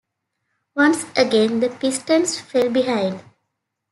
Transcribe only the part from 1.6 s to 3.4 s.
Pistons fell behind.